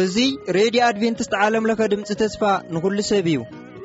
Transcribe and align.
እዙይ 0.00 0.28
ሬድዮ 0.56 0.80
ኣድቨንትስት 0.88 1.32
ዓለምለኸ 1.44 1.80
ድምፂ 1.92 2.10
ተስፋ 2.22 2.42
ንዂሉ 2.74 2.98
ሰብ 3.10 3.26
እዩ 3.32 3.38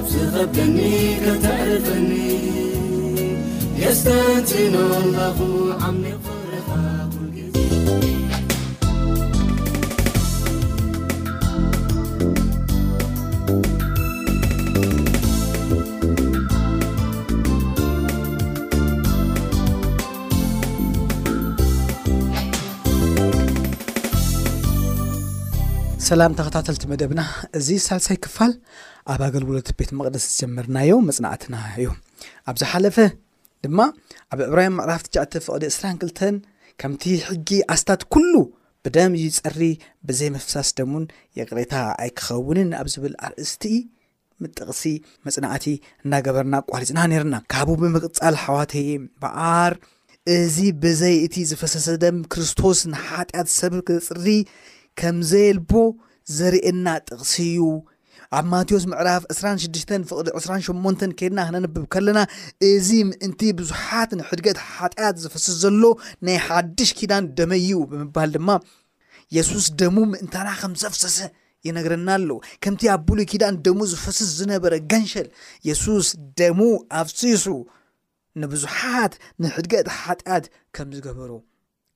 بسغكني 0.00 1.16
كتعرفني 1.16 2.40
يستتن 3.78 4.72
له 5.12 5.68
عمق 5.84 6.25
ሰላም 26.08 26.32
ተኸታተልቲ 26.38 26.84
መደብና 26.90 27.20
እዚ 27.58 27.68
ሳልሳይ 27.84 28.16
ክፋል 28.24 28.52
ኣብ 29.12 29.20
ኣገልግሎት 29.26 29.68
ቤት 29.78 29.90
መቅደስ 29.98 30.24
ዝጀመርናዮ 30.32 30.92
መፅናዕትና 31.06 31.56
እዩ 31.78 31.86
ኣብዝሓለፈ 32.50 32.96
ድማ 33.64 33.78
ኣብ 34.34 34.40
ዕብራሃም 34.46 34.76
መዕራፍ 34.80 35.02
ትዕተ 35.14 35.34
ፍቅዲ 35.46 35.62
2ስራ 35.70 35.86
2ልተን 36.02 36.36
ከምቲ 36.82 37.04
ሕጊ 37.28 37.50
ኣስታት 37.74 38.02
ኩሉ 38.16 38.34
ብደም 38.84 39.14
እዩ 39.20 39.26
ፅሪ 39.46 39.62
ብዘይ 40.10 40.30
መፍሳስ 40.36 40.70
ደሙን 40.80 41.06
የቕሬታ 41.38 41.74
ኣይክኸውንን 42.06 42.70
ኣብ 42.82 42.90
ዝብል 42.94 43.16
ኣርእስቲ 43.30 43.64
ምጥቕሲ 44.44 44.82
መፅናዕቲ 45.28 45.66
እናገበርና 46.04 46.56
ቋሊፅና 46.72 47.00
ነይረና 47.14 47.36
ካብኡ 47.54 47.76
ብምቕፃል 47.82 48.36
ሓዋት 48.44 48.74
በዓር 49.24 49.74
እዚ 50.38 50.56
ብዘይ 50.86 51.16
እቲ 51.26 51.34
ዝፈሰሰ 51.52 51.88
ደም 52.06 52.16
ክርስቶስ 52.34 52.78
ንሓጢኣት 52.94 53.50
ሰብ 53.60 53.74
ክፅሪ 53.88 54.26
ከም 55.00 55.16
ዘየልቦ 55.30 55.72
ዘርእየና 56.36 56.86
ጥቕሲ 57.08 57.34
እዩ 57.50 57.64
ኣብ 58.36 58.44
ማቴዎስ 58.52 58.84
ምዕራፍ 58.92 59.22
26 59.38 59.92
ፍቅዲ 60.10 60.28
28 60.38 61.04
ከድና 61.18 61.38
ክነንብብ 61.48 61.84
ከለና 61.94 62.20
እዚ 62.68 62.88
ምእንቲ 63.08 63.40
ብዙሓት 63.58 64.10
ንሕድገጥ 64.20 64.56
ሓጢኣት 64.76 65.16
ዝፈስስ 65.22 65.56
ዘሎ 65.62 65.82
ናይ 66.28 66.38
ሓድሽ 66.46 66.90
ኪዳን 67.00 67.24
ደመይ 67.40 67.68
ብምባል 67.90 68.30
ድማ 68.36 68.48
የሱስ 69.36 69.66
ደሙ 69.82 69.96
ምእንታና 70.12 70.48
ከምዘፍሰሰ 70.62 71.18
ይነግረና 71.68 72.08
ኣሎው 72.18 72.38
ከምቲ 72.64 72.82
ኣብ 72.94 73.00
ብሉይ 73.06 73.26
ኪዳን 73.30 73.54
ደሙ 73.66 73.78
ዝፈስስ 73.92 74.30
ዝነበረ 74.40 74.74
ገንሸል 74.92 75.28
የሱስ 75.68 76.08
ደሙ 76.40 76.60
ኣፍሲሱ 77.02 77.46
ንብዙሓት 78.42 79.14
ንሕድገጥ 79.44 79.86
ሓጢኣት 80.00 80.46
ከም 80.76 80.88
ዝገበሩ 80.96 81.32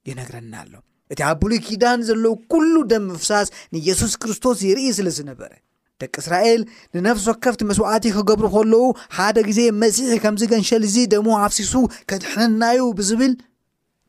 ይነግረና 0.09 0.55
ኣሎ 0.65 0.75
እቲ 1.13 1.21
ኣብሉይ 1.31 1.61
ኪዳን 1.67 2.01
ዘለው 2.09 2.35
ኩሉ 2.53 2.75
ደም 2.91 3.05
ምፍሳስ 3.13 3.49
ንየሱስ 3.75 4.13
ክርስቶስ 4.23 4.59
ይርኢ 4.67 4.83
ስለ 4.99 5.09
ዝነበረ 5.19 5.51
ደቂ 6.03 6.13
እስራኤል 6.23 6.61
ንነፍሲ 6.95 7.25
ወከፍቲ 7.31 7.63
መስዋዕቲ 7.71 8.05
ክገብሩ 8.17 8.47
ከለው 8.55 8.85
ሓደ 9.17 9.37
ግዜ 9.49 9.61
መሲሒ 9.83 10.13
ከምዚ 10.25 10.43
ገንሸል 10.53 10.83
እዚ 10.89 10.97
ደሙ 11.15 11.27
ኣብሲሱ 11.47 11.73
ከድሕንናዩ 12.11 12.81
ብዝብል 13.01 13.33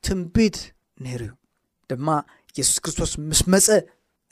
ትንቢት 0.08 0.60
ነይሩ 1.06 1.22
እዩ 1.30 1.32
ድማ 1.92 2.08
የሱስ 2.60 2.78
ክርስቶስ 2.86 3.12
ምስ 3.32 3.42
መፀ 3.56 3.68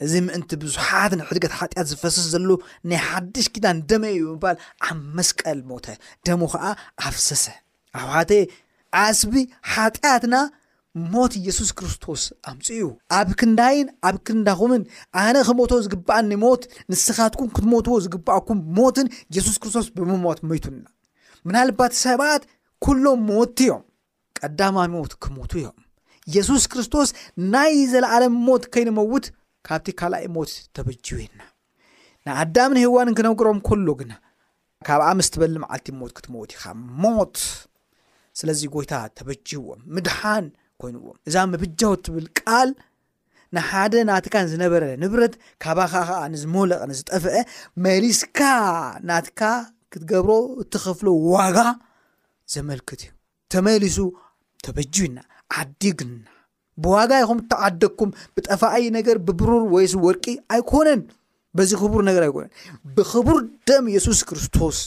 እዚ 0.04 0.12
ምእንቲ 0.26 0.50
ብዙሓት 0.62 1.12
ን 1.18 1.22
ሕድገት 1.28 1.52
ሓጢኣት 1.58 1.86
ዝፈስስ 1.90 2.26
ዘሎ 2.34 2.48
ናይ 2.90 2.98
ሓድሽ 3.08 3.46
ኪዳን 3.54 3.78
ደመ 3.90 4.04
እዩ 4.14 4.22
ምባል 4.34 4.56
ኣብ 4.88 4.98
መስቀል 5.18 5.58
ሞተ 5.70 5.86
ደሙ 6.26 6.40
ከዓ 6.52 6.64
ኣፍሰሰ 7.08 7.44
ኣብህተ 8.00 8.30
ዓስቢ 9.02 9.34
ሓጢያትና 9.72 10.34
ሞት 11.10 11.32
ኢየሱስ 11.40 11.68
ክርስቶስ 11.78 12.22
ኣምፅ 12.50 12.68
እዩ 12.74 12.84
ኣብ 13.18 13.28
ክንዳይን 13.40 13.88
ኣብ 14.08 14.16
ክንዳኹምን 14.26 14.82
ኣነ 15.24 15.36
ክሞት 15.48 15.72
ዝግበኣኒ 15.84 16.30
ሞት 16.44 16.62
ንስኻትኩም 16.90 17.48
ክትሞትዎ 17.56 17.96
ዝግባኣኩም 18.06 18.58
ሞትን 18.78 19.06
የሱስ 19.36 19.56
ክርስቶስ 19.62 19.86
ብምሞት 19.96 20.38
መይቱና 20.50 20.82
ምናልባት 21.46 21.92
ሰባት 22.04 22.42
ኩሎም 22.84 23.20
ሞቲ 23.30 23.58
ዮም 23.70 23.84
ቀዳማ 24.38 24.76
ሞት 24.94 25.12
ክሞቱ 25.22 25.52
እዮም 25.60 25.78
ኢየሱስ 26.30 26.62
ክርስቶስ 26.72 27.08
ናይ 27.52 27.72
ዘለዓለም 27.92 28.34
ሞት 28.48 28.64
ከይንመውት 28.74 29.24
ካብቲ 29.68 29.86
ካልኣይ 30.00 30.26
ሞት 30.36 30.50
ተበጅብዩና 30.76 31.38
ንኣዳም 32.26 32.70
ን 32.76 32.82
ህዋንን 32.86 33.14
ክነግሮም 33.18 33.60
ከሎ 33.68 33.86
ግና 34.00 34.12
ካብኣ 34.88 35.06
ምስ 35.18 35.28
ትበሊ 35.32 35.54
መዓልቲ 35.64 35.86
ሞት 36.00 36.12
ክትመዉት 36.16 36.50
ኢኻ 36.56 36.64
ሞት 37.04 37.36
ስለዚ 38.40 38.60
ጎይታ 38.74 38.92
ተበጂውእዎም 39.18 39.80
ምድሓን 39.94 40.46
ይዎእዛ 40.88 41.36
ምብጃው 41.52 41.92
እትብል 41.96 42.26
ቃል 42.40 42.68
ንሓደ 43.56 43.94
ናትካ 44.08 44.34
ዝነበረ 44.52 44.82
ንብረት 45.02 45.34
ካባ 45.62 45.78
ከከዓ 45.92 46.18
ንዝመለቐ 46.32 46.82
ንዝጠፍአ 46.90 47.34
መሊስካ 47.84 48.38
ናትካ 49.08 49.40
ክትገብሮ 49.92 50.32
እትኸፍሎ 50.62 51.08
ዋጋ 51.32 51.56
ዘመልክት 52.54 53.00
እዩ 53.04 53.10
ተመሊሱ 53.52 53.98
ተበጅና 54.64 55.16
ዓዲግና 55.60 56.14
ብዋጋ 56.84 57.10
ይኹም 57.22 57.38
እተዓደኩም 57.42 58.10
ብጠፋኣዪ 58.36 58.84
ነገር 58.98 59.16
ብብሩር 59.26 59.64
ወይስብ 59.74 60.02
ወርቂ 60.08 60.24
ኣይኮነን 60.54 61.00
በዚ 61.58 61.70
ክቡር 61.80 62.02
ነገር 62.10 62.22
ኣይኮነን 62.28 62.52
ብክቡር 62.96 63.40
ደም 63.68 63.86
የሱስ 63.96 64.20
ክርስቶስ 64.28 64.80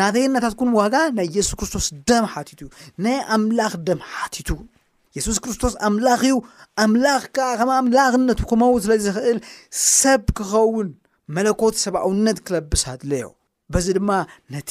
ናተይናታትኩን 0.00 0.70
ዋጋ 0.80 0.94
ናይ 1.16 1.26
የሱስ 1.38 1.54
ክርስቶስ 1.60 1.86
ደም 2.10 2.26
ሓቲት 2.34 2.60
እዩ 2.64 2.68
ናይ 3.06 3.16
ኣምላኽ 3.36 3.72
ደም 3.88 4.00
ሓቲቱ 4.12 4.48
የሱስ 5.16 5.38
ክርስቶስ 5.44 5.74
ኣምላኽ 5.86 6.20
እዩ 6.28 6.36
ኣምላኽ 6.84 7.22
ከ 7.36 7.46
ከም 7.58 7.70
ኣምላኽነት 7.80 8.38
ክመውት 8.50 8.82
ስለ 8.84 8.92
ዝኽእል 9.06 9.38
ሰብ 9.98 10.22
ክኸውን 10.38 10.88
መለኮት 11.36 11.74
ሰብኣውነት 11.84 12.38
ክለብስ 12.46 12.84
ድለዮ 13.02 13.28
በዚ 13.74 13.86
ድማ 13.98 14.10
ነቲ 14.54 14.70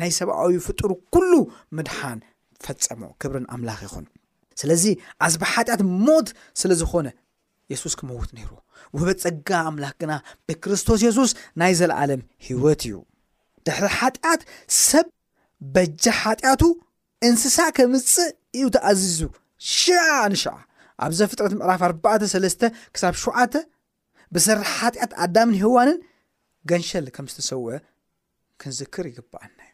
ናይ 0.00 0.10
ሰብኣዊ 0.20 0.54
ፍጡር 0.66 0.92
ኩሉ 1.14 1.32
ምድሓን 1.78 2.18
ፈፀሞ 2.64 3.02
ክብርን 3.22 3.46
ኣምላኽ 3.56 3.80
ይኹን 3.86 4.06
ስለዚ 4.62 4.84
ኣስባሓጢኣት 5.26 5.82
ሞት 6.06 6.28
ስለ 6.60 6.70
ዝኮነ 6.80 7.08
የሱስ 7.72 7.94
ክመውት 7.98 8.30
ነይሩ 8.38 8.50
ወበፀጋ 8.96 9.48
ኣምላኽ 9.70 9.94
ግና 10.02 10.12
ብክርስቶስ 10.46 11.00
የሱስ 11.06 11.32
ናይ 11.60 11.72
ዘለዓለም 11.80 12.20
ሂወት 12.46 12.82
እዩ 12.88 12.96
ድሕሪ 13.66 13.86
ሓጢኣት 13.98 14.42
ሰብ 14.88 15.06
በጃ 15.74 16.04
ሓጢኣቱ 16.22 16.62
እንስሳ 17.28 17.56
ከምፅእ 17.76 18.30
እዩ 18.58 18.66
ተኣዝዙ 18.76 19.20
ሽ 19.60 19.78
ንሽዓ 20.32 20.56
ኣብዚ 21.04 21.20
ፍጥረት 21.30 21.54
ምዕራፍ 21.60 21.80
43ስ 21.90 22.54
ክሳብ 22.94 23.14
ሸዓተ 23.24 23.54
ብሰራሕ 24.34 24.66
ሓጢኣት 24.78 25.12
ኣዳምን 25.24 25.54
ህዋንን 25.62 25.98
ገንሸል 26.70 27.06
ከም 27.16 27.26
ዝተሰውአ 27.30 27.72
ክንዝክር 28.60 29.04
ይግበአልናእዩ 29.10 29.70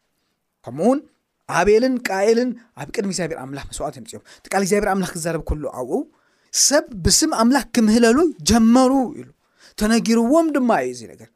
ከምኡ 0.64 0.86
ውን 0.90 1.00
ኣቤልን 1.58 1.94
ቃኤልን 2.08 2.50
ኣብ 2.80 2.88
ቅድሚ 2.94 3.10
እግዚኣብሔር 3.12 3.38
ኣምላክ 3.44 3.66
መስዋዕት 3.70 3.96
ዮምፅዮም 3.98 4.22
ቲቃል 4.44 4.62
እግዚኣብሔር 4.64 4.90
ኣምላክ 4.94 5.10
ክዛረብ 5.16 5.42
ሉ 5.62 5.68
ኣውው 5.80 6.02
ሰብ 6.66 6.84
ብስም 7.04 7.32
ኣምላኽ 7.42 7.64
ክምህለሉ 7.76 8.18
ጀመሩ 8.50 8.92
ኢሉ 9.20 9.28
ተነጊርዎም 9.80 10.46
ድማ 10.56 10.70
እዩ 10.86 10.92
ዚ 11.00 11.02
ነገር 11.12 11.28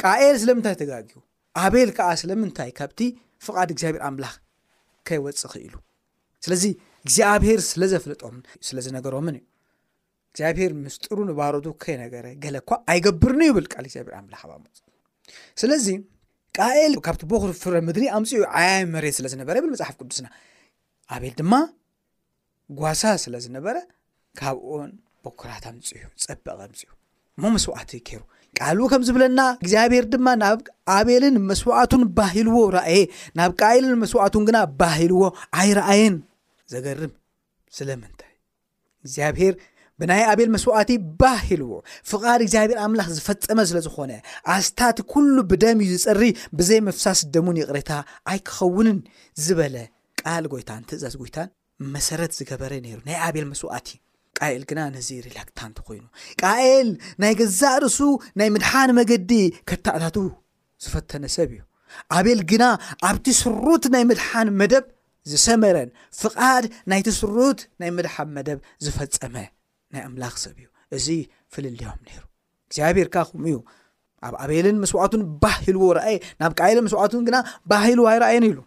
ቃኤል 0.00 0.36
ስለምንታይ 0.42 0.76
ተጋጊዩ 0.82 1.16
ኣቤል 1.64 1.90
ከዓ 1.98 2.08
ስለምንታይ 2.22 2.70
ካብቲ 2.80 3.00
ፍቓድ 3.46 3.68
እግዚኣብሔር 3.74 4.02
ኣምላኽ 4.08 4.34
ከይወፅኺ 5.08 5.54
ኢሉ 5.66 5.74
ስለዚ 6.44 6.64
እግዚኣብሄር 7.06 7.60
ስለዘፍለጦም 7.70 8.36
ስለዝነገሮምን 8.68 9.36
እዩ 9.40 9.44
እግዚኣብሄር 10.30 10.72
ምስጥሩ 10.84 11.16
ንባሮ 11.30 11.54
ከይነገረ 11.82 12.26
ገኳ 12.44 12.70
ኣይገብርኒ 12.92 13.40
ይብል 13.50 13.66
ል 13.82 13.86
ግዚብር 13.90 14.14
ላሓፅ 14.34 14.64
ስለዚ 15.62 15.86
ቃኤል 16.60 16.92
ካብቲ 17.06 17.22
ቦክሪ 17.32 17.50
ፍረ 17.62 17.74
ምድሪ 17.88 18.04
ኣምፅዩ 18.18 18.40
ዓያ 18.58 18.70
መሬት 18.94 19.14
ስለዝነበረ 19.18 19.56
ብል 19.62 19.70
መፅሓፍ 19.74 19.96
ቅዱስና 20.00 20.26
ኣቤል 21.16 21.34
ድማ 21.40 21.52
ጓሳ 22.80 23.02
ስለዝነበረ 23.24 23.76
ካብኦን 24.40 24.90
ቦኩራት 25.24 25.64
ምፅዩ 25.76 26.00
ፀበቐ 26.24 26.58
ምፅዩ 26.72 26.88
ሞ 27.42 27.52
መስዋዕት 27.56 27.90
ከይሩ 28.08 28.22
ቃል 28.58 28.78
ከምዝብለና 28.92 29.40
እግዚኣብሄር 29.62 30.04
ድማ 30.12 30.26
ናብ 30.42 30.60
ኣቤልን 30.96 31.36
መስዋዕቱን 31.50 32.02
ባሂልዎ 32.16 32.56
ረእየ 32.76 33.02
ናብ 33.38 33.50
ቃኤልን 33.60 33.94
መስዋዕቱን 34.02 34.44
ግና 34.48 34.58
ባሂልዎ 34.80 35.22
ኣይረአየን 35.60 36.16
ዘገርም 36.72 37.12
ስለምንታይ 37.76 38.32
እግዚኣብሄር 39.04 39.54
ብናይ 40.00 40.22
ኣቤል 40.32 40.50
መስዋዕቲ 40.54 40.90
ባሂልዎ 41.20 41.70
ፍቓድ 42.10 42.40
እግዚኣብሔር 42.44 42.78
ኣምላኽ 42.86 43.06
ዝፈፀመ 43.18 43.58
ስለ 43.70 43.78
ዝኮነ 43.86 44.12
ኣስታት 44.54 44.98
ኩሉ 45.12 45.36
ብደም 45.50 45.78
እዩ 45.84 45.92
ዝፀሪ 46.02 46.24
ብዘይ 46.58 46.80
መፍሳስ 46.88 47.20
ደሙን 47.34 47.56
ይቅሬታ 47.62 47.90
ኣይክኸውንን 48.32 48.98
ዝበለ 49.44 49.76
ቃል 50.22 50.44
ጎይታን 50.52 50.82
ትእዛዝ 50.90 51.14
ጎይታን 51.22 51.48
መሰረት 51.94 52.32
ዝገበረ 52.38 52.72
ነሩ 52.86 52.98
ናይ 53.08 53.16
ኣቤል 53.28 53.46
መስዋዕቲ 53.52 53.88
ቃኤል 54.40 54.62
ግና 54.70 54.80
ነዚ 54.96 55.08
ሪላክታንት 55.26 55.76
ኮይኑ 55.86 56.04
ቃኤል 56.40 56.88
ናይ 57.22 57.32
ገዛእ 57.40 57.76
ርእሱ 57.84 57.98
ናይ 58.40 58.48
ምድሓን 58.54 58.90
መገዲ 59.00 59.32
ከታኣታት 59.70 60.16
ዝፈተነ 60.84 61.24
ሰብ 61.36 61.50
እዩ 61.56 61.60
ኣቤል 62.18 62.40
ግና 62.52 62.64
ኣብቲ 63.08 63.26
ስሩት 63.42 63.84
ናይ 63.94 64.02
ምድሓን 64.10 64.48
መደብ 64.60 64.84
ዝሰመረን 65.30 65.90
ፍቓድ 66.20 66.64
ናይ 66.90 67.00
ትስሩት 67.08 67.60
ናይ 67.80 67.90
ምድሓብ 67.96 68.28
መደብ 68.36 68.58
ዝፈፀመ 68.84 69.36
ናይ 69.92 70.02
ኣምላኽ 70.08 70.34
ሰብ 70.44 70.56
እዩ 70.62 70.66
እዚ 70.96 71.06
ፍልልዮም 71.52 71.98
ነይሩ 72.06 72.22
እግዚኣብሔርካ 72.68 73.16
ከምኡእዩ 73.28 73.56
ኣብ 74.26 74.34
ኣቤልን 74.44 74.76
ምስዋዕቱን 74.82 75.22
ባሂልዎ 75.42 75.84
ረአየ 75.98 76.16
ናብ 76.40 76.52
ቃኤልን 76.58 76.84
መስዋዕቱን 76.86 77.22
ግና 77.28 77.36
ባሂልዋ 77.70 78.06
ይረኣየን 78.16 78.46
ኢሉ 78.50 78.58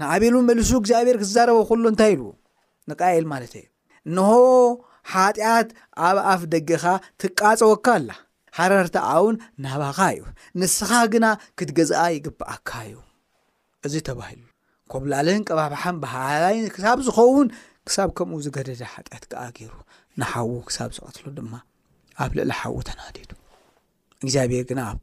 ንኣቤሉን 0.00 0.44
መልሱ 0.50 0.70
እግዚኣብሔር 0.82 1.16
ክዛረበ 1.22 1.60
ከሎ 1.68 1.84
እንታይ 1.92 2.12
ኢልዎ 2.16 2.28
ንቃኤል 2.90 3.24
ማለት 3.32 3.52
እዩ 3.60 3.66
ንሆ 4.16 4.30
ሓጢኣት 5.12 5.68
ኣብ 6.08 6.18
ኣፍ 6.32 6.42
ደግኻ 6.54 6.84
ትቃፀወካ 7.22 7.86
ኣላ 7.98 8.10
ሓረርቲኣውን 8.58 9.36
ናባኻ 9.64 9.98
እዩ 10.14 10.22
ንስኻ 10.62 10.90
ግና 11.14 11.26
ክትገዝአ 11.58 12.04
ይግብኣካ 12.16 12.70
እዩ 12.90 12.96
እዚ 13.86 13.94
ተባሂሉ 14.10 14.44
ኮብላልን 14.92 15.42
ቀባብሓን 15.48 15.96
ባሃላይን 16.02 16.66
ክሳብ 16.74 16.98
ዝኸውን 17.06 17.48
ክሳብ 17.88 18.08
ከምኡ 18.18 18.38
ዝገደደ 18.46 18.80
ሓጢአት 18.92 19.24
ከዓ 19.30 19.42
ገይሩ 19.56 19.72
ንሓዉ 20.20 20.50
ክሳብ 20.68 20.90
ዝቐትሉ 20.96 21.26
ድማ 21.38 21.52
ኣብ 22.24 22.30
ልዕሊ 22.38 22.52
ሓዉ 22.60 22.76
ተናደዱ 22.88 23.30
እግዚኣብሔር 24.22 24.64
ግና 24.70 24.80
ኣብ 24.90 24.98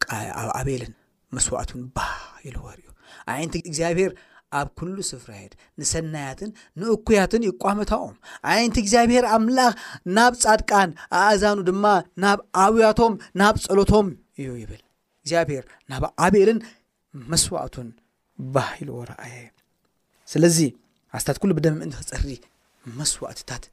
ኣበልን 0.60 0.94
መስዋዕቱን 1.36 1.82
ባህ 1.98 2.15
ኢልወርዩ 2.48 2.86
ዓይነቲ 3.34 3.56
እግዚኣብሄር 3.70 4.12
ኣብ 4.60 4.68
ኩሉ 4.80 4.98
ስፍራይድ 5.12 5.54
ንሰናያትን 5.80 6.51
ንእኩያትን 6.82 7.46
ይቋመታኦም 7.50 8.15
ዓይነቲ 8.54 8.77
እግዚኣብሄር 8.84 9.25
ኣምላኽ 9.38 9.74
ናብ 10.18 10.34
ፃድቃን 10.44 10.92
ኣእዛኑ 11.22 11.58
ድማ 11.70 11.86
ናብ 12.25 12.42
ኣብያቶም 12.65 13.15
ናብ 13.42 13.56
ፀሎቶም 13.65 14.10
እዩ 14.44 14.50
ይብል 14.63 14.82
እግዚኣብሔር 15.24 15.65
ናብ 15.94 16.06
ዓበልን 16.27 16.60
መስዋዕቱን 17.34 17.89
ባህ 18.56 18.70
ኢልዎርኣየ 18.84 19.36
እዩ 19.44 19.54
ስለዚ 20.32 20.58
ኣስታት 21.17 21.38
ኩሉ 21.41 21.51
ብደ 21.58 21.65
ምእንቲ 21.79 21.96
ክፀሪ 22.12 22.32
መስዋእትታት 22.98 23.63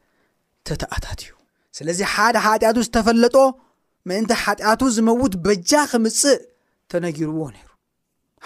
ተተኣታት 0.68 1.20
እዩ 1.24 1.32
ስለዚ 1.78 1.98
ሓደ 2.14 2.36
ሓጢኣቱ 2.46 2.76
ዝተፈለጦ 2.86 3.36
ምእንቲ 4.08 4.30
ሓጢኣቱ 4.44 4.80
ዝመውት 4.96 5.34
በጃ 5.44 5.70
ክምፅእ 5.90 6.40
ተነጊርዎ 6.92 7.38
ነይሩ 7.56 7.68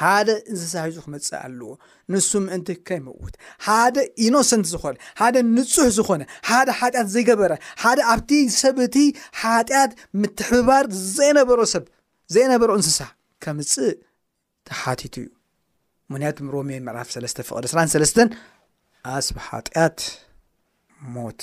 ሓደ 0.02 0.28
እንስሳ 0.50 0.72
ሒዙ 0.88 0.98
ክምፅእ 1.06 1.36
ኣለዎ 1.46 1.68
ንሱ 2.12 2.30
ምእንቲ 2.46 2.68
ከይመውት 2.88 3.34
ሓደ 3.66 3.96
ኢኖሰንት 4.24 4.66
ዝኾነ 4.72 4.94
ሓደ 5.20 5.36
ንፁሕ 5.56 5.88
ዝኮነ 5.98 6.22
ሓደ 6.48 6.68
ሓጢኣት 6.80 7.08
ዘገበረ 7.14 7.52
ሓደ 7.84 7.98
ኣብቲ 8.14 8.30
ሰብቲ 8.62 8.96
ሓጢኣት 9.42 9.94
ምትሕብባር 10.20 10.84
ዘነበሮ 11.16 11.60
ሰብ 11.74 11.86
ዘነበሮ 12.36 12.70
እንስሳ 12.80 12.98
ከምፅእ 13.44 13.94
ተሓቲቱ 14.70 15.14
እዩ 15.22 15.26
ምክንያቱም 16.12 16.48
ሮሜየ 16.54 16.78
ምዕራፍ 16.86 17.08
3ለስተ 17.14 17.40
ፍቅደ 17.48 17.64
ስ3ስተ 17.72 18.18
ኣስብ 19.14 19.36
ሓጢያት 19.48 19.98
ሞት 21.14 21.40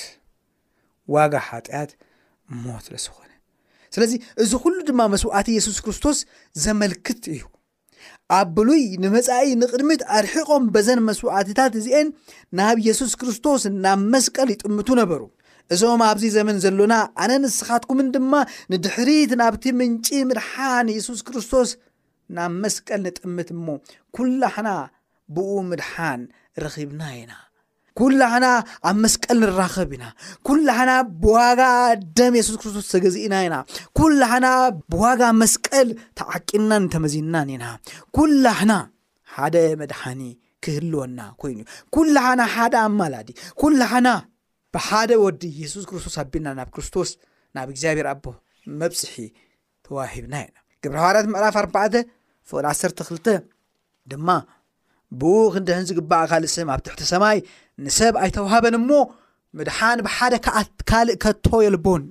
ዋጋ 1.15 1.33
ሓጢያት 1.49 1.91
ሞት 2.65 2.85
ለዝኮነ 2.93 3.31
ስለዚ 3.95 4.13
እዚ 4.43 4.51
ኩሉ 4.63 4.77
ድማ 4.89 5.01
መስዋዕቲ 5.13 5.49
የሱስ 5.57 5.77
ክርስቶስ 5.85 6.19
ዘመልክት 6.65 7.21
እዩ 7.33 7.43
ኣብ 8.37 8.47
ብሉይ 8.57 8.83
ንመፃኢ 9.03 9.47
ንቅድሚት 9.61 10.01
ኣርሒቆም 10.17 10.63
በዘን 10.75 10.99
መስዋዕትታት 11.09 11.73
እዚአን 11.79 12.07
ናብ 12.59 12.77
የሱስ 12.87 13.13
ክርስቶስ 13.21 13.63
ናብ 13.85 13.99
መስቀል 14.13 14.49
ይጥምቱ 14.53 14.89
ነበሩ 15.01 15.21
እዞም 15.73 16.01
ኣብዚ 16.09 16.23
ዘመን 16.37 16.57
ዘሎና 16.63 16.93
ኣነ 17.23 17.31
ንስኻትኩምን 17.43 18.07
ድማ 18.15 18.33
ንድሕሪት 18.73 19.31
ናብቲ 19.41 19.63
ምንጪ 19.79 20.07
ምርሓን 20.29 20.87
የሱስ 20.95 21.19
ክርስቶስ 21.27 21.69
ናብ 22.37 22.51
መስቀል 22.63 22.99
ንጥምት 23.07 23.49
እሞ 23.55 23.65
ኵላሓና 24.17 24.69
ብኡ 25.35 25.51
ምድሓን 25.71 26.21
ረኺብና 26.63 27.01
ኢና 27.19 27.33
ኵላሓና 28.01 28.47
ኣብ 28.89 28.95
መስቀል 29.03 29.37
ንራኸብ 29.43 29.89
ኢና 29.95 30.05
ኵላሓና 30.47 30.91
ብዋጋ 31.23 31.61
ደም 32.17 32.33
የሱስ 32.39 32.55
ክርስቶስ 32.61 32.85
ተገዝእና 32.93 33.35
ኢና 33.47 33.55
ኩላሓና 33.99 34.47
ብዋጋ 34.93 35.21
መስቀል 35.41 35.89
ተዓቂናን 36.21 36.85
ተመዚናን 36.95 37.51
ኢና 37.55 37.65
ኵላሓና 38.23 38.75
ሓደ 39.35 39.55
መድሓኒ 39.81 40.21
ክህልወና 40.65 41.19
ኮይኑ 41.43 41.57
እዩ 41.63 41.69
ኵላሓና 42.07 42.41
ሓደ 42.55 42.75
ኣማላዲ 42.87 43.29
ኩላሓና 43.61 44.07
ብሓደ 44.75 45.11
ወዲ 45.25 45.43
የሱስ 45.61 45.85
ክርስቶስ 45.91 46.15
ኣቢና 46.23 46.47
ናብ 46.59 46.69
ክርስቶስ 46.75 47.09
ናብ 47.57 47.67
እግዚኣብሔር 47.73 48.07
ኣቦ 48.13 48.25
መብፅሒ 48.81 49.15
ተዋሂብና 49.85 50.35
ኢና 50.47 50.57
ግብርርት 50.83 51.57
ዕፍኣ 51.65 51.75
ፍቅል 52.49 52.65
1ሰርተ2ልተ 52.71 53.27
ድማ 54.11 54.27
ብኡክ 55.21 55.53
ንድሕንዝግባእ 55.63 56.25
ካልእ 56.31 56.51
ስም 56.55 56.69
ኣብ 56.73 56.81
ትሕቲ 56.85 57.01
ሰማይ 57.13 57.37
ንሰብ 57.85 58.13
ኣይተዋሃበን 58.23 58.75
እሞ 58.79 58.89
ምድሓን 59.57 59.97
ብሓደ 60.05 60.33
ዓካልእ 60.61 61.17
ከቶ 61.23 61.47
የልቦን 61.65 62.03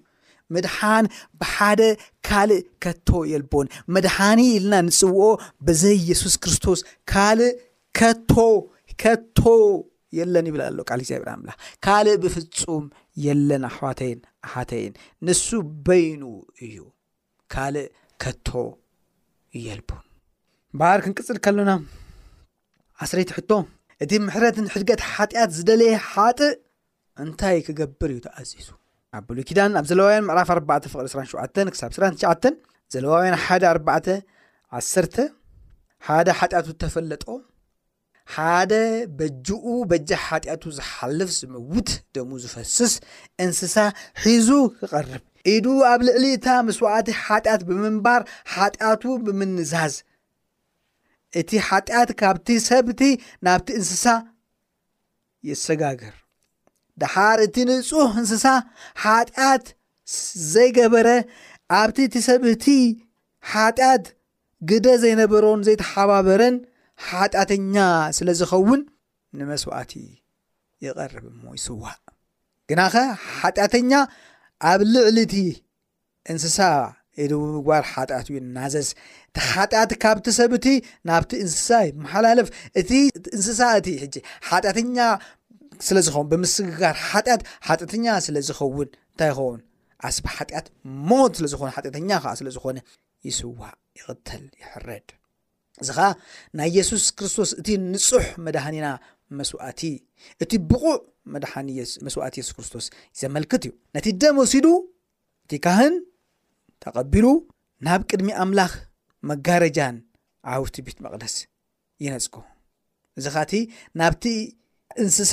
ምድሓን 0.55 1.05
ብሓደ 1.41 1.81
ካልእ 2.29 2.61
ከቶ 2.85 3.09
የልቦን 3.33 3.67
ምድሓኒ 3.95 4.39
ኢልና 4.57 4.75
ንፅውኦ 4.89 5.27
በዘይ 5.67 5.99
የሱስ 6.11 6.35
ክርስቶስ 6.43 6.81
ካልእ 7.13 7.51
ከቶ 8.01 8.33
ከቶ 9.03 9.41
የለን 10.19 10.47
ይብል 10.51 10.63
ኣሎ 10.69 10.79
ቃል 10.89 11.01
እግዚኣብርብላ 11.05 11.51
ካልእ 11.85 12.17
ብፍጹም 12.23 12.85
የለን 13.27 13.63
ኣሕዋተይን 13.71 14.21
ኣሓተይን 14.47 14.95
ንሱ 15.27 15.45
በይኑ 15.89 16.23
እዩ 16.69 16.79
ካልእ 17.55 17.89
ከቶ 18.23 18.49
የልቦን 19.67 20.03
ባህር 20.81 21.01
ክንቅፅድ 21.05 21.39
ከለና 21.45 21.71
ዓስረይቲ 23.05 23.31
ሕቶ 23.39 23.51
እቲ 24.05 24.13
ምሕረትንሕድገት 24.27 25.01
ሓጢኣት 25.13 25.51
ዝደለየ 25.57 25.95
ሓጥእ 26.11 26.53
እንታይ 27.23 27.59
ክገብር 27.67 28.11
እዩ 28.15 28.21
ተኣዚዙ 28.27 28.69
ኣብ 29.17 29.25
ብሉይኪዳን 29.29 29.75
ኣብ 29.79 29.85
ዘለዋውያን 29.91 30.25
ምዕራፍ 30.29 30.49
4ዕ 30.55 30.85
ፍቅ 30.93 31.05
ሸ 31.13 31.25
ሳብ 31.81 31.91
ስትሸ 31.97 32.53
ዘለዋውያን 32.93 33.37
1 33.57 33.67
4 33.71 34.13
10 34.81 35.25
ሓደ 36.07 36.29
ሓጢኣቱ 36.39 36.69
ተፈለጦ 36.85 37.25
ሓደ 38.37 38.73
በጅኡ 39.19 39.63
በጃ 39.91 40.11
ሓጢኣቱ 40.27 40.63
ዝሓልፍ 40.79 41.31
ዝምውት 41.39 41.91
ደሙ 42.17 42.31
ዝፈስስ 42.45 42.95
እንስሳ 43.45 43.75
ሒዙ 44.25 44.49
ክቐርብ 44.81 45.23
ኢዱ 45.55 45.67
ኣብ 45.93 46.01
ልዕሊ 46.09 46.25
እታ 46.39 46.47
ምስዋዕቲ 46.69 47.09
ሓጢኣት 47.25 47.63
ብምንባር 47.69 48.23
ሓጢኣቱ 48.55 49.03
ብምንዛዝ 49.27 49.95
እቲ 51.41 51.51
ሓጢኣት 51.69 52.11
ካብቲ 52.21 52.47
ሰብቲ 52.69 53.01
ናብቲ 53.47 53.69
እንስሳ 53.81 54.05
ይሰጋግር 55.49 56.15
ድሓር 57.01 57.39
እቲ 57.47 57.57
ንጹሕ 57.69 58.13
እንስሳ 58.23 58.45
ሓጢኣት 59.05 59.65
ዘይገበረ 60.53 61.09
ኣብቲ 61.79 61.97
እቲ 62.09 62.15
ሰብቲ 62.29 62.67
ሓጢኣት 63.53 64.05
ግደ 64.71 64.87
ዘይነበሮን 65.03 65.63
ዘይተሓባበረን 65.69 66.57
ሓጢኣተኛ 67.07 67.77
ስለ 68.17 68.29
ዝኸውን 68.41 68.81
ንመስዋእቲ 69.39 69.93
ይቐርብሞ 70.85 71.43
ይስዋዕ 71.59 71.97
ግናኸ 72.69 72.95
ሓጢኣተኛ 73.39 73.93
ኣብ 74.71 74.81
ልዕሊ 74.95 75.19
እቲ 75.27 75.35
እንስሳ 76.33 76.59
ኤሉ 77.21 77.33
ምግባር 77.47 77.83
ሓጢኣት 77.93 78.27
እዩ 78.31 78.37
ናዘስ 78.57 78.89
እቲ 79.29 79.39
ሓጢኣት 79.53 79.91
ካብቲ 80.03 80.27
ሰብቲ 80.39 80.67
ናብቲ 81.09 81.31
እንስሳይ 81.45 81.87
መሓላለፍ 82.05 82.49
እቲእንስሳ 82.81 83.61
እቲ 83.81 83.89
ሕጂ 84.03 84.15
ሓጢኣተኛ 84.49 84.97
ስለዝኸውን 85.87 86.27
ብምስግጋር 86.33 86.97
ሓጢት 87.09 87.41
ሓጢአተኛ 87.69 88.07
ስለዝኸውን 88.27 88.89
እንታይ 89.13 89.31
ይኸውን 89.33 89.61
ኣስብ 90.09 90.27
ሓጢኣት 90.37 90.67
ሞት 91.09 91.33
ስለዝኾን 91.41 91.73
ሓጢኣተኛ 91.77 92.11
ከዓ 92.25 92.33
ስለዝኮነ 92.41 92.79
ይስዋዕ 93.29 93.73
ይቅተል 93.99 94.45
ይሕረድ 94.63 95.09
እዚ 95.83 95.89
ከዓ 95.97 96.07
ናይ 96.61 96.71
የሱስ 96.79 97.05
ክርስቶስ 97.19 97.51
እቲ 97.63 97.69
ንፁሕ 97.93 98.27
መድሃኒና 98.47 98.89
መስዋእቲ 99.41 99.83
እቲ 100.45 100.53
ብቑዕ 100.71 100.97
መድሓኒ 101.35 101.69
መስዋእት 102.07 102.35
የሱስ 102.41 102.55
ክርስቶስ 102.57 102.87
ዘመልክት 103.21 103.63
እዩ 103.69 103.73
ነቲ 103.97 104.07
ደም 104.23 104.39
ወሲዱ 104.43 104.67
እቲ 105.47 105.53
ካህን 105.67 105.95
ተቐቢሉ 106.85 107.27
ናብ 107.87 108.01
ቅድሚ 108.11 108.29
ኣምላኽ 108.43 108.73
መጋረጃን 109.31 109.97
ኣ 110.51 110.55
ውቲ 110.63 110.77
ቤት 110.87 110.99
መቕደስ 111.05 111.35
ይነፅኩ 112.05 112.37
እዚ 113.19 113.27
ካቲ 113.35 113.53
ናብቲ 114.01 114.25
እንስሳ 115.03 115.33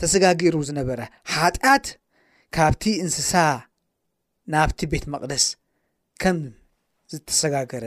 ተሰጋጊሩ 0.00 0.54
ዝነበረ 0.68 1.00
ሓጢኣት 1.34 1.86
ካብቲ 2.56 2.84
እንስሳ 3.04 3.32
ናብቲ 4.54 4.78
ቤት 4.92 5.04
መቕደስ 5.14 5.44
ከም 6.22 6.38
ዝተሰጋገረ 7.12 7.84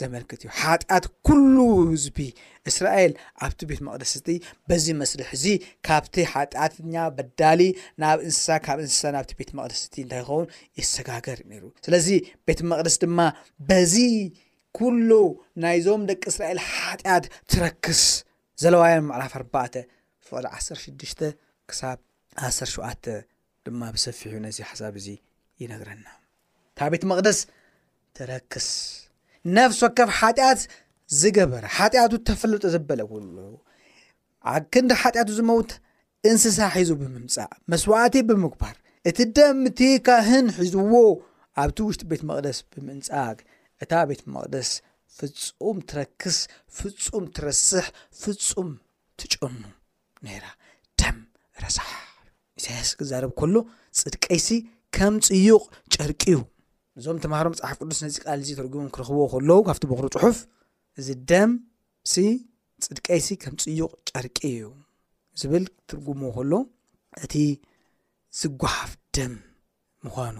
ዘመልክት 0.00 0.40
እዩ 0.44 0.48
ሓጢኣት 0.60 1.04
ኩሉ 1.26 1.56
ህዝቢ 1.92 2.16
እስራኤል 2.70 3.12
ኣብቲ 3.46 3.58
ቤት 3.70 3.80
መቅደስእቲ 3.86 4.28
በዚ 4.68 4.86
መስሪሒ 5.00 5.26
እዚ 5.36 5.44
ካብቲ 5.86 6.14
ሓጢኣትኛ 6.32 6.94
በዳሊ 7.16 7.60
ናብ 8.02 8.18
እንስሳ 8.26 8.46
ካብ 8.66 8.78
እንስሳ 8.84 9.02
ናብቲ 9.16 9.30
ቤት 9.40 9.50
መቅደስ 9.58 9.80
ቲ 9.92 9.94
እንታይ 10.04 10.20
ይኸውን 10.24 10.46
ይሰጋገር 10.80 11.38
ነሩ 11.52 11.64
ስለዚ 11.86 12.08
ቤት 12.48 12.60
መቅደስ 12.72 12.96
ድማ 13.04 13.18
በዚ 13.70 13.94
ኩሉ 14.78 15.10
ናይዞም 15.64 16.02
ደቂ 16.10 16.22
እስራኤል 16.32 16.60
ሓጢኣት 16.72 17.24
ትረክስ 17.52 18.02
ዘለዋዮ 18.62 18.96
መዕላፍ 19.08 19.34
ኣባዕ 19.42 19.72
ፍቅሪ 20.28 20.46
16ድሽተ 20.58 21.20
ክሳብ 21.70 21.98
1 22.48 22.64
ሸዓተ 22.74 23.04
ድማ 23.66 23.80
ብሰፊሑ 23.96 24.32
ነዚ 24.46 24.58
ሓሳብ 24.70 24.94
እዚ 25.02 25.08
ይነግረና 25.62 26.06
እካብ 26.72 26.90
ቤት 26.94 27.04
መቅደስ 27.12 27.38
ትረክስ 28.18 28.68
ነፍስ 29.56 29.78
ወከብ 29.84 30.08
ሓጢኣት 30.18 30.60
ዝገበረ 31.20 31.64
ሓጢኣቱ 31.76 32.12
ተፈለጦ 32.28 32.62
ዘበለውሉ 32.74 33.36
ኣ 34.52 34.52
ክንዲ 34.72 34.90
ሓጢኣቱ 35.02 35.28
ዝመውት 35.38 35.70
እንስሳ 36.28 36.58
ሒዙ 36.74 36.90
ብምምፃእ 37.00 37.50
መስዋዕቲ 37.70 38.14
ብምግባር 38.28 38.76
እቲ 39.08 39.18
ደምቲ 39.36 39.78
ካህን 40.06 40.46
ሒዝዎ 40.58 40.92
ኣብቲ 41.62 41.78
ውሽጢ 41.86 42.02
ቤት 42.10 42.22
መቕደስ 42.30 42.58
ብምእንፃግ 42.72 43.36
እታ 43.84 43.92
ቤት 44.10 44.22
መቕደስ 44.34 44.70
ፍፁም 45.16 45.78
ትረክስ 45.90 46.38
ፍፁም 46.78 47.24
ትረስሕ 47.36 47.86
ፍፁም 48.20 48.68
ትጨኑ 49.20 49.56
ነይራ 50.26 50.44
ደም 51.00 51.18
ረሳሕ 51.64 51.90
እሳያስ 52.60 52.90
ክዛርብ 53.00 53.32
ከሎ 53.40 53.54
ፅድቀይሲ 54.00 54.48
ከም 54.96 55.14
ፅዩቕ 55.26 55.62
ጨርቂዩ 55.94 56.38
እዞም 56.98 57.18
ተምሃሮ 57.24 57.46
መፅሓፍ 57.50 57.76
ቅዱስ 57.82 57.98
ነዚ 58.04 58.14
ቃል 58.26 58.40
ዚ 58.46 58.50
ትርጉሞም 58.58 58.88
ክረኽብዎ 58.94 59.24
ከለዉ 59.32 59.50
ካብቲ 59.66 59.82
በክሪ 59.90 60.04
ፅሑፍ 60.14 60.38
እዚ 61.00 61.08
ደም 61.30 61.50
ፅድቀይሲ 62.84 63.26
ከም 63.42 63.54
ፅዩቕ 63.62 63.90
ጨርቂ 64.10 64.38
እዩ 64.50 64.62
ዝብል 65.40 65.64
ክትርጉምዎ 65.72 66.28
ከሎ 66.36 66.52
እቲ 67.24 67.34
ዝጓሓፍ 68.40 68.92
ደም 69.16 69.34
ምኳኑ 70.06 70.36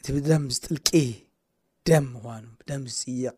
እቲ 0.00 0.06
ብደም 0.16 0.44
ዝጥልቂ 0.56 0.88
ደም 1.88 2.06
ምኑ 2.26 2.44
ብደም 2.60 2.82
ዝፅቕ 2.92 3.36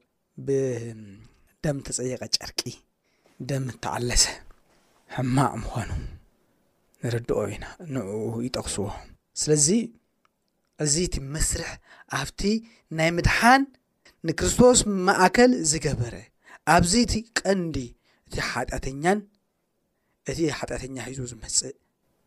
ብደም 0.49 1.79
ተፀየቀ 1.87 2.23
ጨርቂ 2.37 2.61
ደም 3.51 3.65
እተዓለሰ 3.75 4.25
ሕማቅ 5.15 5.53
ምዃኑ 5.63 5.91
ንረድኦ 7.05 7.39
ኢና 7.55 7.65
ንኡ 7.95 8.09
ይጠቅስዎ 8.47 8.89
እዚ 10.85 10.95
ቲ 11.15 11.17
መስርሕ 11.35 11.71
ኣብቲ 12.19 12.41
ናይ 12.99 13.11
ምድሓን 13.17 13.63
ንክርስቶስ 14.29 14.79
ማእከል 15.07 15.51
ዝገበረ 15.71 16.15
ኣብዚ 16.75 16.93
ቲ 17.13 17.23
ቀንዲ 17.41 17.77
እቲ 18.27 18.35
ሓጢኣተኛን 18.51 19.19
እቲ 20.31 20.39
ሓጢኣተኛ 20.59 20.97
ሒዙ 21.09 21.21
ዝመፅእ 21.31 21.75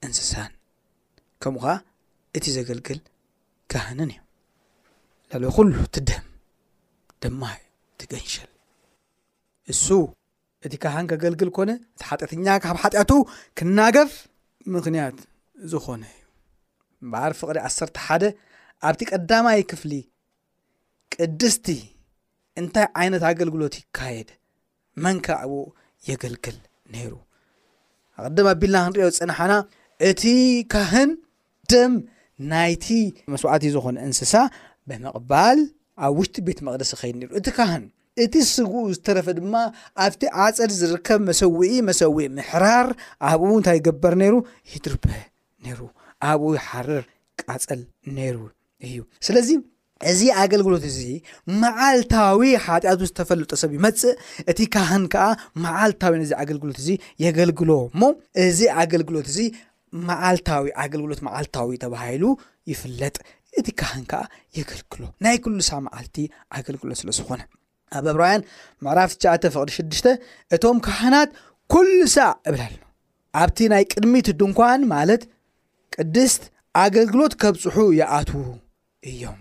እንስሳን 0.06 0.52
ከምኡ 1.42 1.62
ከዓ 1.64 1.74
እቲ 2.38 2.46
ዘገልግል 2.58 3.00
ካህንን 3.72 4.10
እዩ 4.14 4.20
ዘለዩ 5.32 5.50
ኩሉ 5.58 5.76
ትደም 5.96 6.26
ድማ 7.24 7.42
ትገንሸል 8.02 8.52
እሱ 9.74 9.88
እቲ 10.66 10.74
ካህን 10.84 11.06
ከገልግል 11.12 11.50
ኮነ 11.58 11.70
እቲ 11.82 12.02
ሓጢአተኛ 12.10 12.46
ካብ 12.66 12.78
ሓጢኣቱ 12.86 13.12
ክናገር 13.60 14.10
ምክንያት 14.76 15.20
ዝኾነ 15.72 16.04
ዩ 16.14 16.20
እምበር 17.06 17.32
ፍቅሪ 17.40 17.58
ዓሰርተ 17.68 17.98
ሓደ 18.08 18.24
ኣብቲ 18.88 19.02
ቀዳማይ 19.12 19.60
ክፍሊ 19.72 19.92
ቅድስቲ 21.14 21.68
እንታይ 22.60 22.86
ዓይነት 23.02 23.24
ኣገልግሎት 23.30 23.76
ይካየድ 23.82 24.30
መንካዕብ 25.06 25.52
የገልግል 26.10 26.58
ነይሩ 26.94 27.12
ኣቐዳማ 28.20 28.48
ኣቢልና 28.56 28.78
ክንሪኦ 28.86 29.08
ዝፅናሓና 29.16 29.54
እቲ 30.10 30.24
ካህን 30.74 31.12
ደም 31.74 31.94
ናይቲ 32.52 32.88
መስዋዕት 33.34 33.64
ዝኾነ 33.76 33.98
እንስሳ 34.08 34.34
ብምቕባል 34.90 35.60
ኣብ 36.06 36.14
ውሽጢ 36.22 36.36
ቤት 36.48 36.60
መቅደስ 36.68 36.92
ኸይድ 37.02 37.16
ነሩ 37.22 37.30
እቲ 37.40 37.48
ካህን 37.58 37.84
እቲ 38.24 38.34
ስጉኡ 38.54 38.84
ዝተረፈ 38.96 39.28
ድማ 39.40 39.54
ኣብቲ 40.06 40.24
ዓፀድ 40.46 40.72
ዝርከብ 40.80 41.20
መሰዊዒ 41.30 41.74
መሰዊዒ 41.90 42.28
ምሕራር 42.38 42.88
ኣብ 43.32 43.42
እንታይ 43.52 43.78
ይገበር 43.82 44.16
ነይሩ 44.24 44.36
ይድርበ 44.74 45.06
ነይሩ 45.66 45.80
ኣብኡ 46.30 46.50
ሓርር 46.68 47.04
ቃፀል 47.42 47.82
ነይሩ 48.18 48.38
እዩ 48.88 48.96
ስለዚ 49.28 49.50
እዚ 50.12 50.22
ኣገልግሎት 50.42 50.84
እዚ 50.92 51.00
መዓልታዊ 51.64 52.42
ሓጢኣቱ 52.66 53.00
ዝተፈለጦ 53.10 53.52
ሰብ 53.62 53.72
ይመፅእ 53.78 54.14
እቲ 54.52 54.60
ካህን 54.76 55.04
ከዓ 55.14 55.26
ማዓልታዊ 55.64 56.14
ነዚ 56.22 56.32
ኣገልግሎት 56.44 56.78
እዚ 56.84 56.90
የገልግሎ 57.26 57.70
እሞ 57.94 58.02
እዚ 58.48 58.60
ኣገልግሎት 58.84 59.28
እዚ 59.32 59.40
መዓልታዊ 60.10 60.66
ኣገልግሎት 60.84 61.20
ማዓልታዊ 61.28 61.78
ተባሂሉ 61.84 62.24
ይፍለጥ 62.72 63.16
እቲ 63.60 63.68
ካህን 63.80 64.04
ከዓ 64.12 64.22
የገልግሎ 64.58 65.02
ናይ 65.26 65.38
ኩሉ 65.46 65.60
ሳ 65.70 65.80
መዓልቲ 65.88 66.18
ኣገልግሎት 66.58 66.98
ስለዝኮነ 67.02 67.42
ኣብ 68.00 68.06
ኣብራውያን 68.12 68.44
ምዕራፍ 68.86 69.12
9 69.28 69.50
ፍቅዲ 69.56 69.70
6ሽ 69.80 70.02
እቶም 70.58 70.78
ካህናት 70.88 71.30
ኩሉ 71.74 71.90
ሳዕ 72.16 72.30
እብል 72.52 72.64
ኣብቲ 73.44 73.60
ናይ 73.74 73.84
ቅድሚት 73.94 74.28
ድንኳን 74.42 74.82
ማለት 74.96 75.22
ቅድስቲ 76.04 76.44
ኣገልግሎት 76.84 77.34
ከብፅሑ 77.42 77.78
ይኣትዉ 78.00 78.42
እዮም 79.12 79.40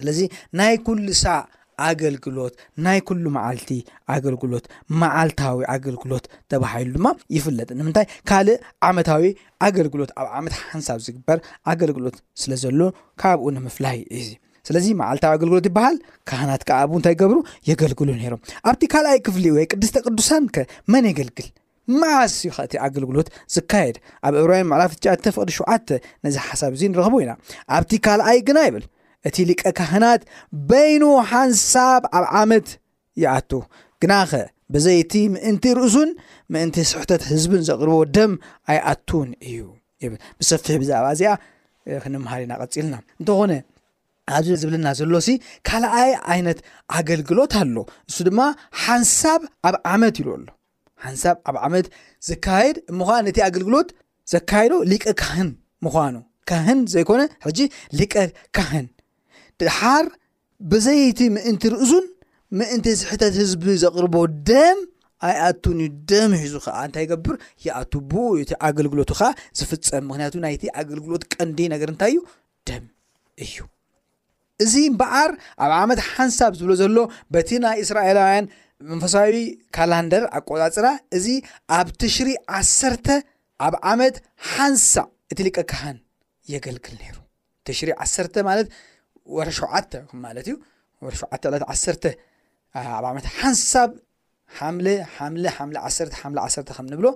ስለዚ 0.00 0.18
ናይ 0.58 0.74
ኩሉ 0.86 1.06
ሳዕ 1.20 1.38
ኣገልግሎት 1.86 2.54
ናይ 2.84 2.98
ኩሉ 3.08 3.24
መዓልቲ 3.36 3.70
ኣገልግሎት 4.14 4.64
መዓልታዊ 5.00 5.58
ኣገልግሎት 5.74 6.24
ተባሂሉ 6.52 6.90
ድማ 6.96 7.08
ይፍለጥ 7.36 7.68
ንምንታይ 7.78 8.06
ካልእ 8.30 8.58
ዓመታዊ 8.88 9.24
ኣገልግሎት 9.68 10.10
ኣብ 10.20 10.28
ዓመት 10.40 10.54
ሓንሳብ 10.70 10.98
ዝግበር 11.06 11.40
ኣገልግሎት 11.72 12.16
ስለዘሎ 12.42 12.80
ካብኡ 13.22 13.46
ንምፍላይ 13.56 13.98
እዚ 14.18 14.28
ስለዚ 14.68 14.86
መዓልታዊ 15.00 15.32
ኣገልግሎት 15.36 15.66
ይበሃል 15.70 15.96
ካህናት 16.30 16.62
ከዓኣብኡ 16.68 16.96
እንታይ 17.00 17.14
ይገብሩ 17.16 17.36
የገልግሉ 17.70 18.08
ነይሮም 18.20 18.42
ኣብቲ 18.70 18.82
ካልኣይ 18.94 19.18
ክፍሊ 19.28 19.44
ወይ 19.56 19.64
ቅድስተቅዱሳን 19.74 20.46
ከ 20.54 20.66
መን 20.94 21.06
የገልግል 21.12 21.48
ማዓስ 22.00 22.32
ዩከ 22.46 22.56
እቲ 22.66 22.74
ኣገልግሎት 22.86 23.28
ዝካየድ 23.54 23.96
ኣብ 24.26 24.34
እብራይም 24.40 24.68
መዕላፍ 24.72 24.92
እተፍቅዲ 25.16 25.50
ሸዓተ 25.58 25.88
ነዚ 26.26 26.36
ሓሳብ 26.48 26.72
እዚ 26.76 26.82
ንረኽቡ 26.92 27.14
ኢና 27.24 27.32
ኣብቲ 27.76 27.90
ካልኣይ 28.06 28.38
ግና 28.48 28.58
ይብል 28.68 28.84
እቲ 29.28 29.36
ሊቀ 29.50 29.62
ካህናት 29.78 30.22
በይኑ 30.70 31.04
ሓንሳብ 31.30 32.02
ኣብ 32.18 32.24
ዓመት 32.40 32.68
ይኣቱ 33.22 33.50
ግናኸ 34.02 34.32
በዘይቲ 34.74 35.12
ምእንቲ 35.34 35.64
ርእሱን 35.78 36.10
ምእንቲ 36.54 36.76
ስሕተት 36.90 37.22
ህዝብን 37.30 37.62
ዘቕርቦ 37.68 37.92
ደም 38.16 38.32
ኣይኣቱውን 38.72 39.30
እዩ 39.48 39.60
ይብል 40.04 40.18
ብሰፊሒ 40.40 40.74
ብዛባ 40.82 41.06
እዚኣ 41.16 41.32
ክንመሃል 42.04 42.42
ኢናቀፂልና 42.44 42.94
እንተኾነ 43.20 43.52
ኣብዚ 44.36 44.48
ዝብለና 44.62 44.86
ዘሎ 44.98 45.14
ሲ 45.26 45.30
ካልኣይ 45.68 46.12
ዓይነት 46.32 46.58
ኣገልግሎት 46.96 47.52
ኣሎ 47.62 47.76
ንሱ 48.08 48.18
ድማ 48.28 48.40
ሓንሳብ 48.82 49.42
ኣብ 49.70 49.76
ዓመት 49.92 50.14
ይልወ 50.20 50.34
ሉ 50.44 50.48
ሓንሳብ 51.04 51.36
ኣብ 51.48 51.56
ዓመት 51.66 51.86
ዘካየድ 52.28 52.76
ምኳን 52.98 53.22
ነቲ 53.28 53.38
ኣገልግሎት 53.48 53.88
ዘካየዶ 54.32 54.74
ሊቀ 54.90 55.04
ካህን 55.22 55.50
ምዃኑ 55.86 56.16
ካህን 56.50 56.78
ዘይኮነ 56.94 57.20
ሕጂ 57.46 57.58
ሊቀ 57.98 58.14
ካህን 58.56 58.86
ድሓር 59.62 60.04
ብዘይቲ 60.70 61.20
ምእንቲ 61.36 61.64
ርእዙን 61.74 62.06
ምእንቲ 62.58 62.86
ስሕተት 63.00 63.34
ህዝቢ 63.42 63.64
ዘቅርቦ 63.84 64.14
ደም 64.50 64.78
ኣይኣቱንዩ 65.28 65.86
ደም 66.10 66.30
ሒዙ 66.42 66.54
ከዓ 66.64 66.76
እንታይ 66.88 67.02
ይገብር 67.06 67.34
ይኣቱ 67.64 67.92
ብቲ 68.10 68.50
ኣገልግሎቱ 68.66 69.10
ከዓ 69.18 69.28
ዝፍፀም 69.58 70.04
ምክንያቱ 70.10 70.34
ናይቲ 70.44 70.64
ኣገልግሎት 70.80 71.22
ቀንዲ 71.34 71.58
ነገር 71.74 71.88
እንታይ 71.92 72.12
እዩ 72.14 72.20
ደም 72.68 72.84
እዩ 73.46 73.56
እዚ 74.64 74.74
በዓር 75.00 75.30
ኣብ 75.64 75.72
ዓመት 75.82 76.00
ሓንሳብ 76.12 76.52
ዝብሎ 76.60 76.72
ዘሎ 76.82 76.96
በቲ 77.34 77.50
ናይ 77.64 77.76
እስራኤላውያን 77.86 78.46
መንፈሳዊ 78.90 79.34
ካላንደር 79.76 80.24
ኣቆፃፅራ 80.38 80.86
እዚ 81.16 81.26
ኣብ 81.78 81.86
ትሽሪ 82.02 82.30
ዓሰርተ 82.58 83.08
ኣብ 83.66 83.74
ዓመት 83.92 84.16
ሓንሳ 84.50 84.92
እቲ 85.32 85.38
ሊቀ 85.46 85.58
ካህን 85.70 85.96
የገልግል 86.52 86.94
ነይሩ 87.02 87.16
ትሽሪ 87.68 87.90
ዓሰርተ 88.04 88.34
ማለት 88.48 88.68
ወረ 89.38 89.48
ሸዓተ 89.60 89.92
ማለት 90.24 90.44
እዩ 90.50 90.54
ወረ 91.06 91.12
ሸ 91.84 91.96
ት 92.02 92.14
ዓ 92.78 92.84
ኣብ 92.98 93.04
ዓመት 93.10 93.26
ሓንሳብ 93.38 93.90
ሓም 94.58 94.76
ሓም 95.56 95.72
ዓ 95.86 96.46
ዓ 96.46 96.48
ከምንብሎ 96.76 97.06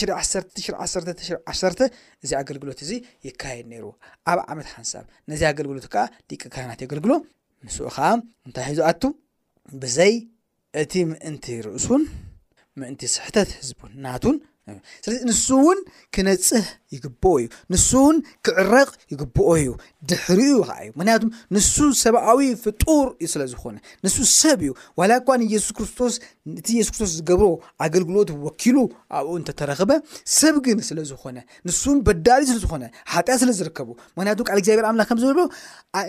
ሽ1 0.00 1.02
ት 1.18 1.28
1 1.54 1.84
እዚ 2.24 2.30
ኣገልግሎት 2.40 2.80
እዚ 2.86 2.92
ይካየድ 3.26 3.66
ነር 3.74 3.84
ኣብ 4.32 4.38
ዓመት 4.52 4.66
ሓንሳብ 4.74 5.04
ነዚ 5.32 5.42
ኣገልግሎት 5.52 5.86
ከዓ 5.94 6.04
ሊቀ 6.30 6.42
ካህናት 6.54 6.80
የገልግሎ 6.84 7.12
ንስ 7.66 7.78
ከዓ 7.96 8.08
እንታይ 8.46 8.64
ህዚኣቱ 8.72 9.02
ብዘይ 9.82 10.12
እቲ 10.80 10.94
ምእንቲ 11.10 11.44
ርእሱን 11.66 12.02
ምእንቲ 12.80 13.00
ስሕተት 13.14 13.48
ህዝቡን 13.60 13.92
ናቱን 14.04 14.36
ስለዚ 15.04 15.16
ንሱ 15.30 15.46
እውን 15.60 15.78
ክነፅህ 16.14 16.66
ይግብኦ 16.94 17.32
እዩ 17.40 17.46
ንሱ 17.72 17.88
ውን 18.04 18.18
ክዕረቕ 18.46 18.90
ይግብኦ 19.12 19.48
እዩ 19.60 19.68
ድሕርኡ 20.08 20.46
ይኸዓ 20.54 20.68
እዩ 20.84 20.88
ምክንያቱም 20.98 21.30
ንሱ 21.54 21.72
ሰብኣዊ 22.02 22.40
ፍጡር 22.64 23.06
ዩ 23.24 23.26
ስለ 23.34 23.42
ዝኮነ 23.52 23.76
ንሱ 24.04 24.16
ሰብ 24.38 24.58
እዩ 24.66 24.70
ዋላ 25.00 25.10
እኳንየሱስ 25.22 25.70
ክርስቶስ 25.78 26.14
እቲ 26.60 26.68
የሱስ 26.78 26.90
ክርስቶስ 26.96 27.12
ዝገብሮ 27.18 27.48
ኣገልግሎት 27.86 28.30
ወኪሉ 28.46 28.76
ኣብኡ 29.18 29.32
እንተተረክበ 29.42 29.90
ሰብ 30.40 30.54
ግን 30.66 30.78
ስለ 30.90 30.98
ዝኮነ 31.12 31.38
ንሱውን 31.68 31.98
በዳሊ 32.08 32.42
ስለዝኮነ 32.52 32.84
ሓጢያ 33.14 33.36
ስለዝርከቡ 33.44 33.88
ምክንያቱ 34.16 34.38
ካል 34.50 34.60
ግዚኣብር 34.64 34.88
ኣምላኽ 34.92 35.08
ከምዝበ 35.12 35.40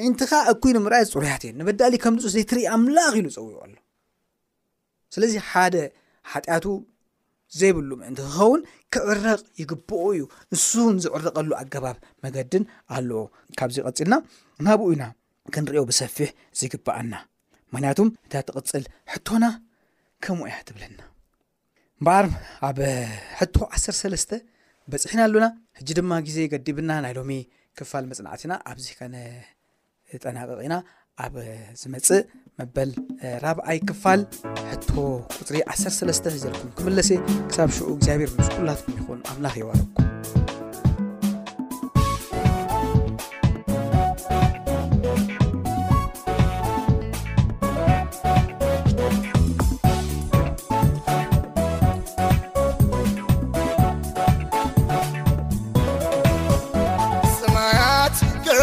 ዒንቲኻ 0.08 0.32
ኣኩይኑ 0.54 0.78
ምርኣ 0.88 1.00
ዝፅሩያት 1.08 1.46
እዩ 1.48 1.54
ንበዳሊ 1.62 1.94
ከም 2.06 2.14
ንፁ 2.20 2.28
ዘይትርኢ 2.36 2.64
ኣምላኽ 2.78 3.14
ኢሉ 3.22 3.30
ዝፀውዑ 3.38 3.58
ኣሎ 3.66 3.74
ስለዚ 5.14 5.34
ሓደ 5.52 5.76
ሓጢኣቱ 6.32 6.66
ዘይብሉ 7.60 7.90
ምእንቲ 8.02 8.20
ክኸውን 8.26 8.62
ክዕረቕ 8.94 9.42
ይግብኡ 9.62 10.04
እዩ 10.16 10.24
ንሱን 10.54 10.96
ዝዕረቀሉ 11.04 11.50
ኣገባብ 11.62 11.98
መገድን 12.24 12.64
ኣለዎ 12.96 13.20
ካብዚ 13.60 13.78
ቀፅልና 13.88 14.14
ናብኡ 14.66 14.88
ኢና 14.96 15.04
ክንሪኦ 15.54 15.84
ብሰፊሕ 15.90 16.30
ዝግባአና 16.60 17.14
ምክንያቱም 17.74 18.10
እታ 18.26 18.34
ትቅፅል 18.48 18.84
ሕቶና 19.14 19.46
ከምኡ 20.24 20.46
እያ 20.52 20.58
ትብለና 20.70 21.00
እምበዓር 22.02 22.26
ኣብ 22.70 22.78
ሕቶ 23.40 23.56
1ሰለስተ 23.80 24.32
በፅሒና 24.92 25.22
ኣሉና 25.28 25.46
ሕጂ 25.80 25.90
ድማ 26.00 26.12
ግዜ 26.28 26.38
ገዲብና 26.54 26.92
ናይ 27.04 27.14
ሎሚ 27.18 27.32
ክፋል 27.80 28.04
መፅናዕትና 28.12 28.54
ኣብዚከነጠናቅቕ 28.72 30.58
ኢና 30.68 30.76
ኣብ 31.26 31.34
ዝመፅእ 31.82 32.22
መበል 32.60 32.90
ራብኣይ 33.44 33.80
ክፋል 33.90 34.22
ሕት 34.70 34.84
ቁፅሪ 35.42 35.56
13ለስተ 35.74 36.26
ዘርኩም 36.44 36.70
ክምለሰ 36.80 37.10
ክሳብ 37.50 37.70
ሽዑ 37.80 37.88
እግዚኣብሔር 37.98 38.32
ምስኩላትኩም 38.40 38.96
ይኹኑ 39.02 39.20
ኣምላኽ 39.34 39.56
የባርኩም 39.62 39.94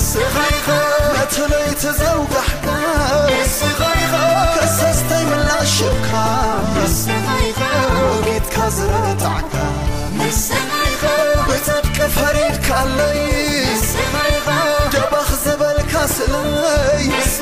ስነተለይ 0.00 1.68
ተዘውጋሕቃስ 1.82 3.56
ከእሰስተይ 4.56 5.22
ምላእሽካ 5.30 6.10
ንስ 6.76 6.98
መቤትካ 7.26 8.56
ዝረእጣዕ 8.76 9.36
ንስ 10.18 10.42
ብጽብቂ 11.48 11.96
ፈሪድካኣለይ 12.18 13.18
ጀባኽ 14.94 15.28
ዘበልካ 15.44 15.94
ስለለይ 16.16 17.04
ስ 17.34 17.36